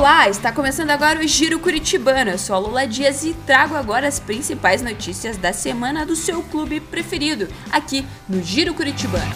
Olá, 0.00 0.30
está 0.30 0.50
começando 0.50 0.92
agora 0.92 1.20
o 1.20 1.28
Giro 1.28 1.58
Curitibano. 1.58 2.30
Eu 2.30 2.38
sou 2.38 2.56
a 2.56 2.58
Lula 2.58 2.86
Dias 2.86 3.22
e 3.22 3.34
trago 3.34 3.74
agora 3.74 4.08
as 4.08 4.18
principais 4.18 4.80
notícias 4.80 5.36
da 5.36 5.52
semana 5.52 6.06
do 6.06 6.16
seu 6.16 6.42
clube 6.42 6.80
preferido, 6.80 7.46
aqui 7.70 8.06
no 8.26 8.42
Giro 8.42 8.72
Curitibano. 8.72 9.30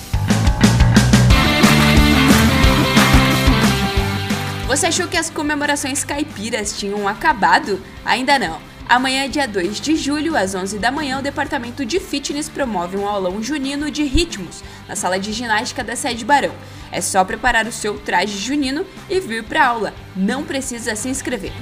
Você 4.66 4.86
achou 4.86 5.06
que 5.06 5.18
as 5.18 5.28
comemorações 5.28 6.02
caipiras 6.02 6.78
tinham 6.78 7.06
acabado? 7.06 7.78
Ainda 8.02 8.38
não. 8.38 8.73
Amanhã, 8.88 9.28
dia 9.28 9.48
2 9.48 9.80
de 9.80 9.96
julho, 9.96 10.36
às 10.36 10.54
11 10.54 10.78
da 10.78 10.90
manhã, 10.90 11.18
o 11.18 11.22
Departamento 11.22 11.86
de 11.86 11.98
Fitness 11.98 12.50
promove 12.50 12.98
um 12.98 13.08
aulão 13.08 13.42
junino 13.42 13.90
de 13.90 14.04
ritmos 14.04 14.62
na 14.86 14.94
sala 14.94 15.18
de 15.18 15.32
ginástica 15.32 15.82
da 15.82 15.96
sede 15.96 16.24
Barão. 16.24 16.54
É 16.92 17.00
só 17.00 17.24
preparar 17.24 17.66
o 17.66 17.72
seu 17.72 17.98
traje 17.98 18.36
junino 18.36 18.84
e 19.08 19.18
vir 19.20 19.42
para 19.42 19.66
aula. 19.66 19.94
Não 20.14 20.44
precisa 20.44 20.94
se 20.94 21.08
inscrever. 21.08 21.52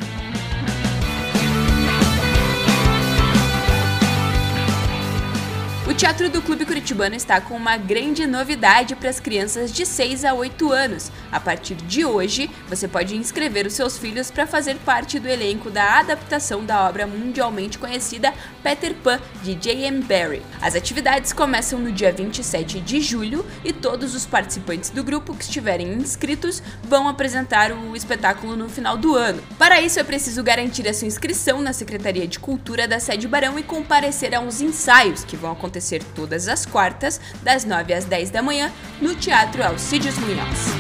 Teatro 6.03 6.29
do 6.29 6.43
Clube 6.43 6.67
Curitibano 6.67 7.15
está 7.15 7.41
com 7.41 7.55
uma 7.55 7.77
grande 7.77 8.27
novidade 8.27 8.97
para 8.97 9.09
as 9.09 9.21
crianças 9.21 9.73
de 9.73 9.87
6 9.87 10.25
a 10.25 10.35
8 10.35 10.73
anos. 10.73 11.13
A 11.31 11.39
partir 11.39 11.77
de 11.77 12.05
hoje, 12.05 12.51
você 12.69 12.89
pode 12.89 13.17
inscrever 13.17 13.69
os 13.69 13.75
seus 13.75 13.97
filhos 13.97 14.29
para 14.29 14.45
fazer 14.45 14.75
parte 14.79 15.21
do 15.21 15.29
elenco 15.29 15.71
da 15.71 16.01
adaptação 16.01 16.65
da 16.65 16.89
obra 16.89 17.07
mundialmente 17.07 17.79
conhecida 17.79 18.35
Peter 18.65 18.97
Pan, 18.97 19.21
de 19.45 19.55
J.M. 19.55 20.03
Barrie. 20.03 20.43
As 20.61 20.75
atividades 20.75 21.33
começam 21.33 21.79
no 21.79 21.93
dia 21.93 22.13
27 22.13 22.81
de 22.81 23.01
julho 23.01 23.47
e 23.65 23.73
todos 23.73 24.13
os 24.13 24.27
participantes 24.27 24.91
do 24.91 25.05
grupo 25.05 25.37
que 25.37 25.45
estiverem 25.45 25.93
inscritos 25.93 26.61
vão 26.83 27.07
apresentar 27.07 27.71
o 27.71 27.95
espetáculo 27.95 28.57
no 28.57 28.69
final 28.69 28.97
do 28.97 29.15
ano. 29.15 29.41
Para 29.57 29.81
isso, 29.81 30.01
é 30.01 30.03
preciso 30.03 30.43
garantir 30.43 30.89
a 30.89 30.95
sua 30.95 31.07
inscrição 31.07 31.63
na 31.63 31.73
Secretaria 31.73 32.27
de 32.27 32.41
Cultura 32.41 32.89
da 32.89 32.99
Sede 32.99 33.29
Barão 33.29 33.57
e 33.57 33.63
comparecer 33.63 34.35
aos 34.35 34.61
ensaios 34.61 35.23
que 35.23 35.37
vão 35.37 35.53
acontecer 35.53 35.92
acontecer 35.93 36.03
todas 36.15 36.49
as 36.49 36.65
quartas, 36.65 37.21
das 37.43 37.65
9 37.65 37.93
às 37.93 38.05
10 38.05 38.31
da 38.31 38.43
manhã, 38.43 38.73
no 39.01 39.15
Teatro 39.15 39.63
Alcides 39.63 40.17
Munhoz. 40.19 40.73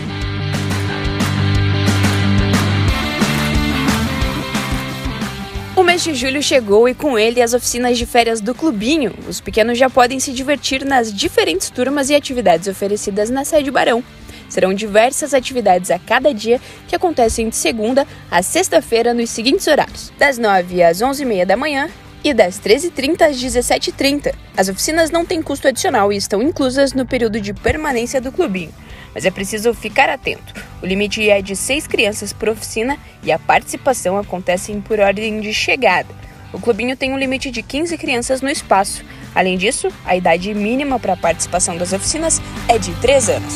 O 5.74 5.82
mês 5.82 6.04
de 6.04 6.14
julho 6.14 6.42
chegou 6.42 6.88
e 6.88 6.94
com 6.94 7.18
ele 7.18 7.42
as 7.42 7.54
oficinas 7.54 7.98
de 7.98 8.06
férias 8.06 8.40
do 8.40 8.54
Clubinho. 8.54 9.14
Os 9.26 9.40
pequenos 9.40 9.78
já 9.78 9.90
podem 9.90 10.20
se 10.20 10.32
divertir 10.32 10.84
nas 10.84 11.12
diferentes 11.12 11.70
turmas 11.70 12.08
e 12.08 12.14
atividades 12.14 12.68
oferecidas 12.68 13.30
na 13.30 13.44
sede 13.44 13.70
Barão. 13.70 14.04
Serão 14.48 14.74
diversas 14.74 15.32
atividades 15.32 15.90
a 15.90 15.98
cada 15.98 16.32
dia 16.32 16.60
que 16.86 16.94
acontecem 16.94 17.48
de 17.48 17.56
segunda 17.56 18.06
a 18.30 18.42
sexta-feira 18.42 19.14
nos 19.14 19.30
seguintes 19.30 19.66
horários: 19.66 20.12
das 20.18 20.36
9 20.36 20.82
às 20.82 20.98
11h30 20.98 21.46
da 21.46 21.56
manhã 21.56 21.88
e 22.24 22.32
das 22.32 22.60
13h30 22.60 23.22
às 23.22 23.36
17h30. 23.36 24.34
As 24.56 24.68
oficinas 24.68 25.10
não 25.10 25.24
têm 25.24 25.42
custo 25.42 25.68
adicional 25.68 26.12
e 26.12 26.16
estão 26.16 26.42
inclusas 26.42 26.92
no 26.92 27.06
período 27.06 27.40
de 27.40 27.52
permanência 27.52 28.20
do 28.20 28.32
clubinho. 28.32 28.72
Mas 29.14 29.24
é 29.24 29.30
preciso 29.30 29.74
ficar 29.74 30.08
atento. 30.08 30.54
O 30.82 30.86
limite 30.86 31.28
é 31.28 31.42
de 31.42 31.54
seis 31.54 31.86
crianças 31.86 32.32
por 32.32 32.48
oficina 32.48 32.98
e 33.22 33.30
a 33.30 33.38
participação 33.38 34.16
acontece 34.16 34.72
por 34.86 35.00
ordem 35.00 35.40
de 35.40 35.52
chegada. 35.52 36.08
O 36.52 36.60
clubinho 36.60 36.96
tem 36.96 37.12
um 37.12 37.18
limite 37.18 37.50
de 37.50 37.62
15 37.62 37.96
crianças 37.96 38.42
no 38.42 38.50
espaço. 38.50 39.04
Além 39.34 39.56
disso, 39.56 39.88
a 40.04 40.14
idade 40.14 40.52
mínima 40.52 40.98
para 40.98 41.14
a 41.14 41.16
participação 41.16 41.76
das 41.76 41.92
oficinas 41.92 42.40
é 42.68 42.78
de 42.78 42.92
3 42.96 43.30
anos. 43.30 43.54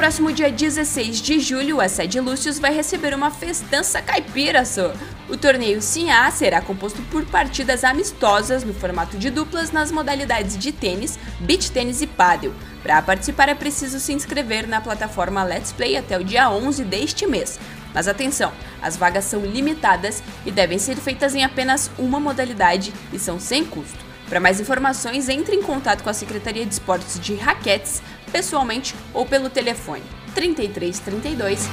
Próximo 0.00 0.32
dia 0.32 0.50
16 0.50 1.20
de 1.20 1.38
julho, 1.40 1.78
a 1.78 1.86
sede 1.86 2.18
Lúcius 2.20 2.58
vai 2.58 2.72
receber 2.72 3.12
uma 3.12 3.30
festança 3.30 4.00
caipira, 4.00 4.64
só. 4.64 4.94
O 5.28 5.36
torneio 5.36 5.78
A 6.10 6.30
será 6.30 6.62
composto 6.62 7.02
por 7.10 7.26
partidas 7.26 7.84
amistosas 7.84 8.64
no 8.64 8.72
formato 8.72 9.18
de 9.18 9.28
duplas 9.28 9.70
nas 9.70 9.92
modalidades 9.92 10.56
de 10.56 10.72
tênis, 10.72 11.18
beach 11.40 11.70
tênis 11.70 12.00
e 12.00 12.06
pádel. 12.06 12.54
Para 12.82 13.02
participar 13.02 13.50
é 13.50 13.54
preciso 13.54 14.00
se 14.00 14.14
inscrever 14.14 14.66
na 14.66 14.80
plataforma 14.80 15.44
Let's 15.44 15.70
Play 15.70 15.98
até 15.98 16.18
o 16.18 16.24
dia 16.24 16.50
11 16.50 16.82
deste 16.84 17.26
mês. 17.26 17.60
Mas 17.92 18.08
atenção, 18.08 18.54
as 18.80 18.96
vagas 18.96 19.26
são 19.26 19.44
limitadas 19.44 20.22
e 20.46 20.50
devem 20.50 20.78
ser 20.78 20.96
feitas 20.96 21.34
em 21.34 21.44
apenas 21.44 21.90
uma 21.98 22.18
modalidade 22.18 22.90
e 23.12 23.18
são 23.18 23.38
sem 23.38 23.66
custo. 23.66 24.09
Para 24.30 24.38
mais 24.38 24.60
informações, 24.60 25.28
entre 25.28 25.56
em 25.56 25.62
contato 25.62 26.04
com 26.04 26.08
a 26.08 26.14
Secretaria 26.14 26.64
de 26.64 26.72
Esportes 26.72 27.18
de 27.18 27.34
Raquetes, 27.34 28.00
pessoalmente 28.30 28.94
ou 29.12 29.26
pelo 29.26 29.50
telefone 29.50 30.04
33 30.36 31.00
32 31.00 31.68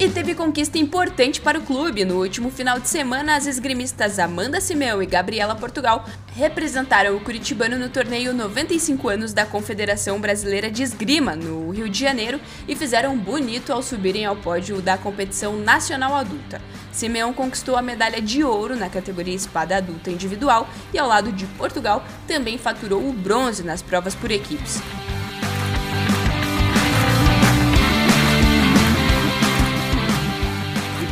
E 0.00 0.08
teve 0.08 0.32
conquista 0.32 0.78
importante 0.78 1.40
para 1.40 1.58
o 1.58 1.62
clube. 1.62 2.04
No 2.04 2.20
último 2.20 2.52
final 2.52 2.78
de 2.78 2.88
semana, 2.88 3.34
as 3.34 3.48
esgrimistas 3.48 4.20
Amanda 4.20 4.60
Simeão 4.60 5.02
e 5.02 5.06
Gabriela 5.06 5.56
Portugal 5.56 6.06
representaram 6.36 7.16
o 7.16 7.20
Curitibano 7.20 7.76
no 7.76 7.88
torneio 7.88 8.32
95 8.32 9.08
anos 9.08 9.32
da 9.32 9.44
Confederação 9.44 10.20
Brasileira 10.20 10.70
de 10.70 10.84
Esgrima, 10.84 11.34
no 11.34 11.70
Rio 11.70 11.88
de 11.88 11.98
Janeiro, 11.98 12.40
e 12.68 12.76
fizeram 12.76 13.18
bonito 13.18 13.72
ao 13.72 13.82
subirem 13.82 14.24
ao 14.24 14.36
pódio 14.36 14.80
da 14.80 14.96
competição 14.96 15.56
nacional 15.56 16.14
adulta. 16.14 16.62
Simeão 16.92 17.32
conquistou 17.32 17.74
a 17.74 17.82
medalha 17.82 18.22
de 18.22 18.44
ouro 18.44 18.76
na 18.76 18.88
categoria 18.88 19.34
espada 19.34 19.78
adulta 19.78 20.12
individual 20.12 20.68
e, 20.94 20.98
ao 20.98 21.08
lado 21.08 21.32
de 21.32 21.44
Portugal, 21.44 22.04
também 22.24 22.56
faturou 22.56 23.04
o 23.04 23.12
bronze 23.12 23.64
nas 23.64 23.82
provas 23.82 24.14
por 24.14 24.30
equipes. 24.30 24.80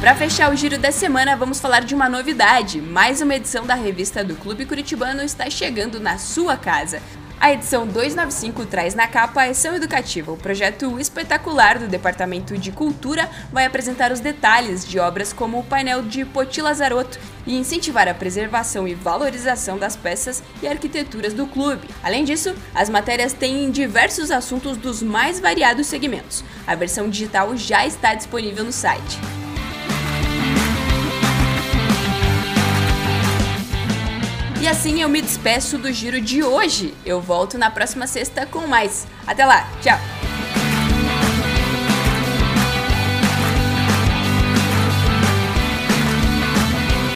Para 0.06 0.15
fechar 0.15 0.53
o 0.53 0.56
giro 0.56 0.78
da 0.78 0.93
semana, 0.93 1.37
vamos 1.37 1.59
falar 1.59 1.81
de 1.81 1.93
uma 1.93 2.09
novidade. 2.09 2.81
Mais 2.81 3.21
uma 3.21 3.34
edição 3.34 3.67
da 3.67 3.75
revista 3.75 4.22
do 4.22 4.37
Clube 4.37 4.65
Curitibano 4.65 5.21
está 5.21 5.50
chegando 5.50 5.99
na 5.99 6.17
sua 6.17 6.56
casa. 6.56 7.03
A 7.41 7.53
edição 7.53 7.84
295 7.84 8.67
traz 8.67 8.94
na 8.94 9.09
capa 9.09 9.43
a 9.43 9.50
Ação 9.50 9.75
Educativa. 9.75 10.31
O 10.31 10.37
projeto 10.37 10.97
espetacular 11.00 11.81
do 11.81 11.89
Departamento 11.89 12.56
de 12.56 12.71
Cultura 12.71 13.28
vai 13.53 13.67
apresentar 13.67 14.12
os 14.12 14.21
detalhes 14.21 14.87
de 14.87 14.97
obras 15.00 15.33
como 15.33 15.59
o 15.59 15.65
painel 15.65 16.03
de 16.03 16.25
Poti 16.25 16.62
Lazarotto 16.62 17.19
e 17.44 17.59
incentivar 17.59 18.06
a 18.06 18.15
preservação 18.15 18.87
e 18.87 18.94
valorização 18.94 19.77
das 19.77 19.97
peças 19.97 20.41
e 20.62 20.69
arquiteturas 20.69 21.33
do 21.34 21.49
clube. 21.49 21.88
Além 22.05 22.25
disso, 22.25 22.55
as 22.73 22.88
matérias 22.88 23.33
têm 23.33 23.73
diversos 23.73 24.31
assuntos 24.31 24.77
dos 24.77 25.03
mais 25.03 25.41
variados 25.41 25.88
segmentos. 25.88 26.44
A 26.65 26.77
versão 26.77 27.11
digital 27.11 27.56
já 27.56 27.84
está 27.84 28.15
disponível 28.15 28.62
no 28.62 28.73
site. 28.73 29.19
E 34.66 34.69
assim 34.69 35.00
eu 35.00 35.09
me 35.09 35.22
despeço 35.22 35.78
do 35.78 35.93
giro 35.93 36.21
de 36.21 36.43
hoje. 36.43 36.93
Eu 37.04 37.21
volto 37.21 37.56
na 37.56 37.71
próxima 37.71 38.04
sexta 38.09 38.44
com 38.47 38.66
mais. 38.66 39.06
Até 39.25 39.47
lá, 39.47 39.65
tchau! 39.81 40.16